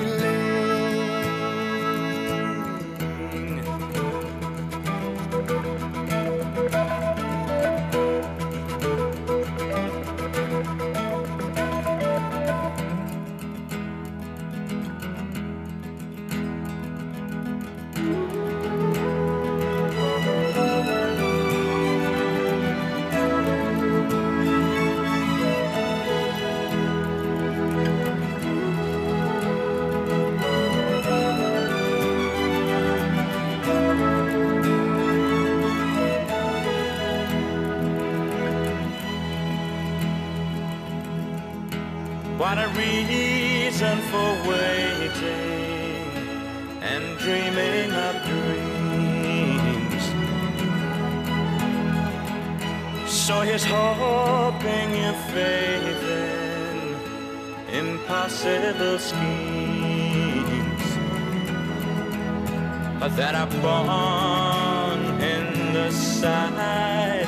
[63.18, 67.26] That are born in the sight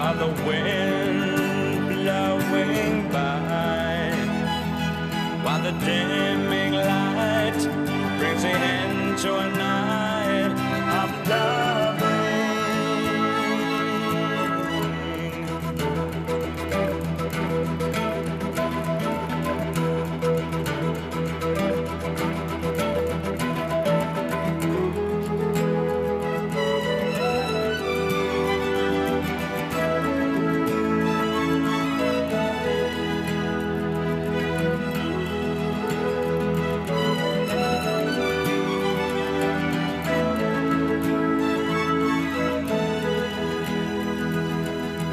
[0.00, 4.14] of the wind blowing by
[5.44, 7.60] while the dimming light
[8.18, 9.63] brings the end to a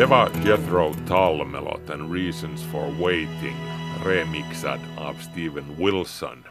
[0.02, 3.56] Det var Jethro Tull med låten Reasons for Waiting
[4.06, 6.44] remixad av Steven Wilson.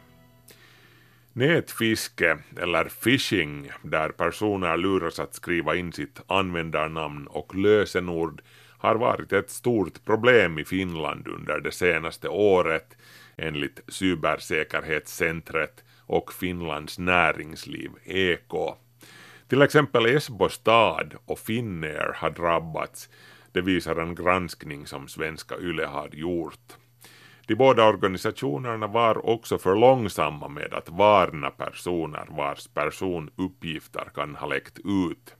[1.32, 8.42] Nätfiske eller phishing, där personer luras att skriva in sitt användarnamn och lösenord,
[8.78, 12.96] har varit ett stort problem i Finland under det senaste året,
[13.36, 18.52] enligt Cybersäkerhetscentret och Finlands näringsliv, EK.
[19.48, 23.08] Till exempel Esbo stad och Finnair har drabbats,
[23.52, 26.76] det visar en granskning som svenska YLE har gjort.
[27.46, 34.46] De båda organisationerna var också för långsamma med att varna personer vars personuppgifter kan ha
[34.46, 35.34] läckt ut.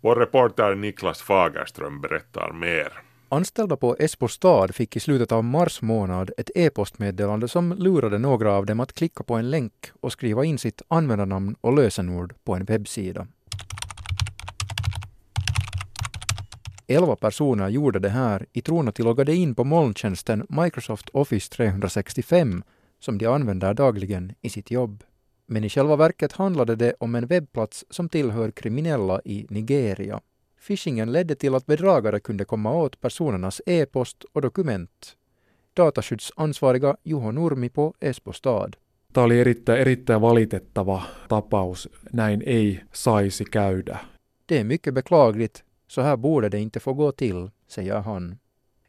[0.00, 2.92] Vår reporter Niklas Fagerström berättar mer.
[3.28, 8.52] Anställda på Esbo stad fick i slutet av mars månad ett e-postmeddelande som lurade några
[8.52, 12.54] av dem att klicka på en länk och skriva in sitt användarnamn och lösenord på
[12.54, 13.26] en webbsida.
[16.90, 21.52] Elva personer gjorde det här i tron att de loggade in på molntjänsten Microsoft Office
[21.52, 22.62] 365
[23.00, 25.04] som de använder dagligen i sitt jobb.
[25.46, 30.20] Men i själva verket handlade det om en webbplats som tillhör kriminella i Nigeria.
[30.66, 35.16] Phishingen ledde till att bedragare kunde komma åt personernas e-post och dokument.
[35.76, 38.76] Dataskyddsansvariga Juho Nurmi på Espo stad.
[39.12, 41.88] Tämä oli erittäin, erittäin valitettava tapaus.
[42.12, 43.98] Näin ei saisi käydä.
[44.48, 45.67] Det är mycket beklagligt.
[45.88, 48.38] Så här borde det inte få gå till, säger han.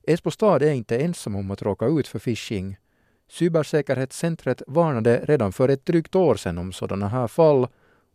[0.07, 2.77] Esbo stad är inte ensam om att råka ut för phishing.
[3.27, 7.67] Cybersäkerhetscentret varnade redan för ett drygt år sedan om sådana här fall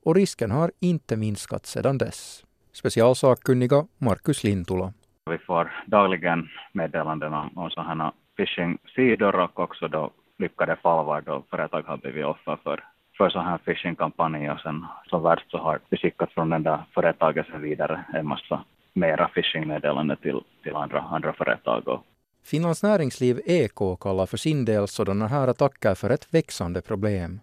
[0.05, 2.45] och risken har inte minskat sedan dess.
[2.73, 4.93] Specialsakkunniga Markus Lintula.
[5.31, 11.83] Vi får dagligen meddelanden om, sådana phishing-sidor och också då lyckade fall var då företag
[11.83, 12.85] har blivit offer för,
[13.17, 16.79] för sådana här phishing-kampanjer och sen som värst så har vi skickat från den där
[16.95, 18.65] företaget sen vidare en massa
[18.95, 21.89] mera phishing-meddelanden till, till andra, andra företag.
[21.89, 22.05] Och
[22.45, 27.41] Finlands näringsliv EK kallar för sin del sådana här attacker för ett växande problem.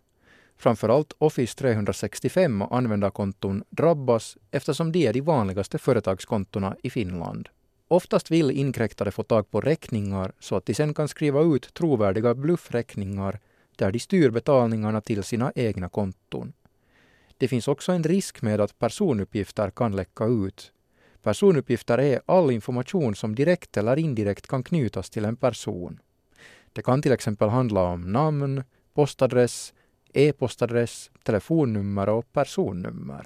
[0.57, 7.49] Framförallt Office 365 och användarkonton drabbas eftersom de är de vanligaste företagskontona i Finland.
[7.87, 12.35] Oftast vill inkräktare få tag på räkningar så att de sen kan skriva ut trovärdiga
[12.35, 13.39] bluffräkningar
[13.75, 16.53] där de styr betalningarna till sina egna konton.
[17.37, 20.71] Det finns också en risk med att personuppgifter kan läcka ut.
[21.24, 25.99] Personuppgifter är all information som direkt eller indirekt kan knytas till en person.
[26.74, 28.63] Det kan till exempel handla om namn,
[28.93, 29.74] postadress,
[30.13, 33.26] e-postadress, telefonnummer och personnummer.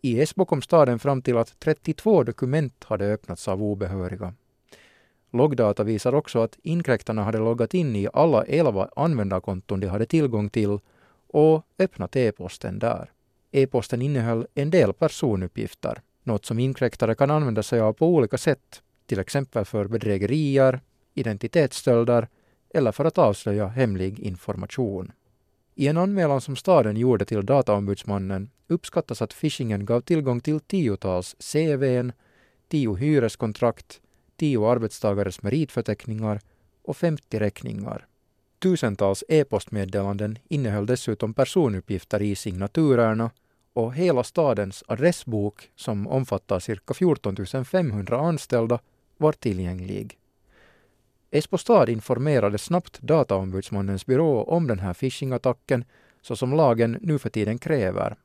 [0.00, 4.34] I Esbo kom staden fram till att 32 dokument hade öppnats av obehöriga.
[5.32, 10.50] Loggdata visar också att inkräktarna hade loggat in i alla 11 användarkonton de hade tillgång
[10.50, 10.78] till
[11.26, 13.10] och öppnat e-posten där.
[13.52, 18.82] E-posten innehöll en del personuppgifter, något som inkräktare kan använda sig av på olika sätt,
[19.06, 20.80] till exempel för bedrägerier,
[21.14, 22.28] identitetsstölder
[22.74, 25.12] eller för att avslöja hemlig information.
[25.74, 31.36] I en anmälan som staden gjorde till Dataombudsmannen uppskattas att phishingen gav tillgång till tiotals
[31.38, 32.12] CVn,
[32.68, 34.00] tio hyreskontrakt,
[34.36, 36.40] tio arbetstagares meritförteckningar
[36.82, 38.06] och 50 räkningar.
[38.58, 43.30] Tusentals e-postmeddelanden innehöll dessutom personuppgifter i signaturerna
[43.72, 48.78] och hela stadens adressbok, som omfattar cirka 14 500 anställda,
[49.16, 50.18] var tillgänglig.
[51.30, 55.84] Esbo stad informerade snabbt Dataombudsmannens byrå om den här phishingattacken
[56.22, 58.16] så som lagen nu för tiden kräver.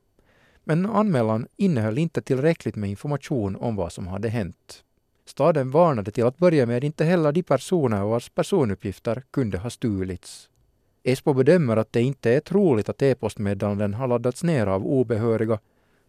[0.64, 4.84] Men anmälan innehöll inte tillräckligt med information om vad som hade hänt.
[5.24, 10.48] Staden varnade till att börja med inte heller de personer vars personuppgifter kunde ha stulits.
[11.02, 15.58] Esbo bedömer att det inte är troligt att e-postmeddelanden har laddats ner av obehöriga,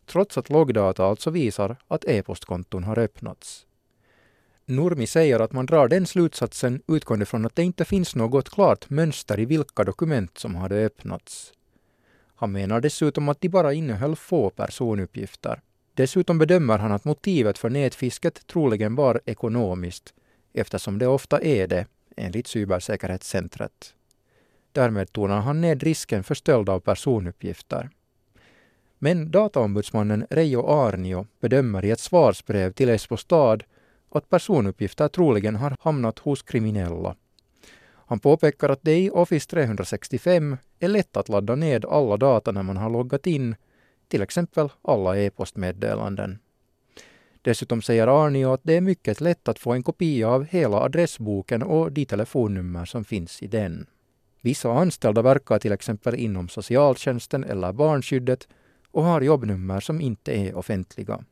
[0.05, 3.65] trots att loggdata alltså visar att e-postkonton har öppnats.
[4.65, 8.89] Nurmi säger att man drar den slutsatsen utgående från att det inte finns något klart
[8.89, 11.53] mönster i vilka dokument som hade öppnats.
[12.35, 15.61] Han menar dessutom att de bara innehöll få personuppgifter.
[15.93, 20.13] Dessutom bedömer han att motivet för nätfisket troligen var ekonomiskt,
[20.53, 21.85] eftersom det ofta är det,
[22.17, 23.93] enligt Cybersäkerhetscentret.
[24.71, 27.89] Därmed tonar han ned risken för stöld av personuppgifter.
[28.97, 33.63] Men dataombudsmannen Reijo Arnio bedömer i ett svarsbrev till Esbo stad
[34.09, 37.15] att personuppgifter troligen har hamnat hos kriminella.
[38.09, 42.63] Han påpekar att det i Office 365 är lätt att ladda ned alla data när
[42.63, 43.55] man har loggat in,
[44.07, 46.39] till exempel alla e-postmeddelanden.
[47.41, 51.63] Dessutom säger Arnio att det är mycket lätt att få en kopia av hela adressboken
[51.63, 53.85] och de telefonnummer som finns i den.
[54.41, 58.47] Vissa anställda verkar till exempel inom socialtjänsten eller barnskyddet
[58.91, 61.23] och har jobbnummer som inte är offentliga.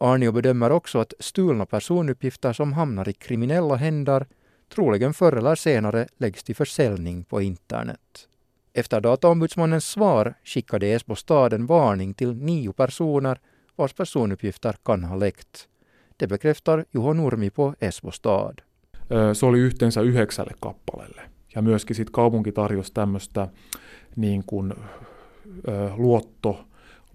[0.00, 4.26] Arnio bedömer också att stulna personuppgifter som hamnar i kriminella händer
[4.74, 8.28] troligen förr eller senare läggs till försäljning på internet.
[8.72, 13.40] Efter dataombudsmannens svar skickade Esbo stad en varning till nio personer
[13.76, 15.68] vars personuppgifter kan ha läckt.
[16.16, 18.60] Det bekräftar Juho Nurmi på Esbo stad.
[19.10, 21.33] Eh, se oli yhteensä yhdeksälle kappaleelle.
[21.54, 23.48] Ja myöskin sit kaupunki tarjosi tämmöistä
[24.16, 24.74] niin kuin,
[25.96, 26.64] luotto,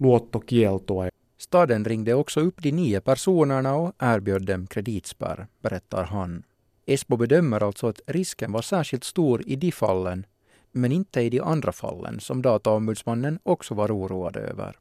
[0.00, 1.08] luottokieltoa.
[1.38, 6.44] Staden ringde också upp de nio personerna och erbjöd dem kreditspärr, berättar han.
[6.86, 10.26] Esbo bedömer alltså att risken var särskilt stor i de fallen,
[10.72, 14.76] men inte i de andra fallen som dataombudsmannen också var oroad över.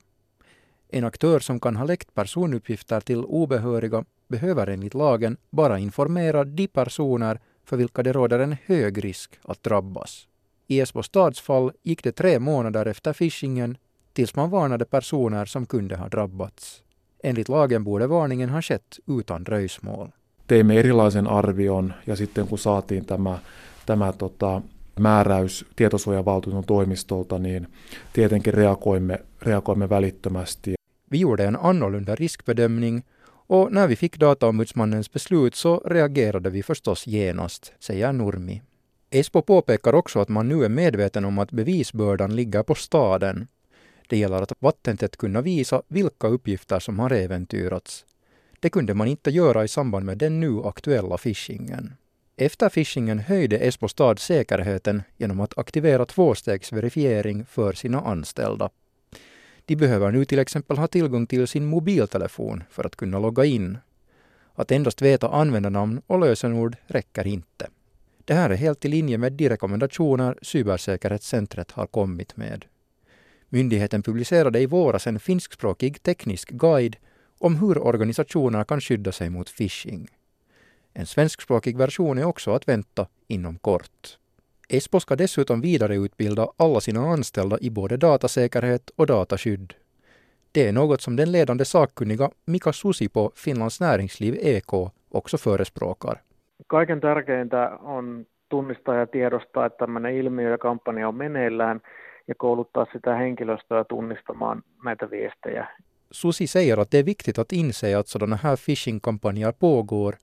[0.90, 6.68] En aktör som kan ha läckt personuppgifter till obehöriga behöver enligt lagen bara informera de
[6.68, 7.40] personer
[7.70, 10.28] för vilka det råder en hög risk att drabbas.
[10.68, 13.78] I Esbo stads fall gick det tre månader efter phishingen
[14.14, 16.84] tills man varnade personer som kunde ha drabbats.
[17.24, 20.12] Enligt lagen borde varningen ha skett utan dröjsmål.
[20.48, 23.40] Teimme erilaisen arvion ja sitten kun saatiin tämä,
[23.86, 24.62] tämä tota,
[25.00, 27.68] määräys tietosuojavaltuutetun toimistolta, niin
[28.14, 30.74] tietenkin reagoimme, reagoimme välittömästi.
[31.12, 33.02] Vi gjorde en annorlunda riskbedömning
[33.50, 38.62] och när vi fick dataombudsmannens beslut så reagerade vi förstås genast, säger Nurmi.
[39.10, 43.48] Espo påpekar också att man nu är medveten om att bevisbördan ligger på staden.
[44.08, 48.06] Det gäller att vattentätt kunna visa vilka uppgifter som har äventyrats.
[48.60, 51.94] Det kunde man inte göra i samband med den nu aktuella phishingen.
[52.38, 58.70] Efter phishingen höjde Esbo stad säkerheten genom att aktivera tvåstegsverifiering för sina anställda.
[59.70, 63.78] De behöver nu till exempel ha tillgång till sin mobiltelefon för att kunna logga in.
[64.56, 67.68] Att endast veta användarnamn och lösenord räcker inte.
[68.26, 72.66] Det här är helt i linje med de rekommendationer Cybersäkerhetscentret har kommit med.
[73.50, 76.96] Myndigheten publicerade i våras en finskspråkig teknisk guide
[77.38, 80.08] om hur organisationer kan skydda sig mot phishing.
[80.94, 84.18] En svenskspråkig version är också att vänta inom kort.
[84.72, 89.74] Espo ska dessutom vidareutbilda alla sina anställda i både datasäkerhet och dataskydd.
[90.52, 94.74] Det är något som den ledande sakkunniga Mika Susi på Finlands näringsliv EK
[95.10, 96.22] också förespråkar.
[96.68, 101.82] Kaiken tärkeintä on tunnistaa ja tiedostaa, että tämmöinen ilmiö ja kampanja on meneillään
[102.28, 105.68] ja kouluttaa sitä henkilöstöä tunnistamaan näitä viestejä.
[106.12, 110.16] Susi säger att det är viktigt att inse att sådana här phishing-kampanjer pågår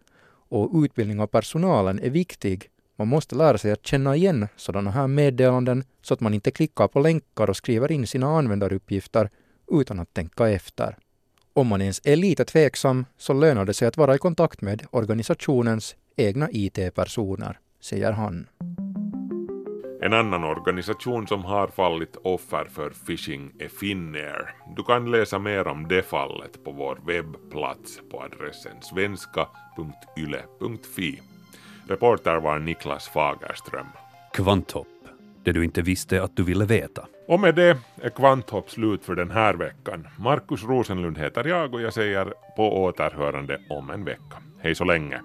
[0.51, 2.71] och utbildning av personalen är viktig.
[2.97, 6.89] Man måste lära sig att känna igen sådana här meddelanden så att man inte klickar
[6.89, 9.31] på länkar och skriver in sina användaruppgifter
[9.73, 10.97] utan att tänka efter.
[11.53, 14.87] Om man ens är lite tveksam så lönar det sig att vara i kontakt med
[14.91, 18.47] organisationens egna IT-personer, säger han.
[20.03, 24.55] En annan organisation som har fallit offer för phishing är Finnair.
[24.77, 31.21] Du kan läsa mer om det fallet på vår webbplats på adressen svenska.yle.fi.
[31.89, 33.87] Reporter var Niklas Fagerström.
[34.33, 34.87] Kvanthopp,
[35.45, 37.07] det du inte visste att du ville veta.
[37.29, 40.09] Och med det är Kvanthopp slut för den här veckan.
[40.19, 44.37] Markus Rosenlund heter jag och jag säger på återhörande om en vecka.
[44.61, 45.21] Hej så länge.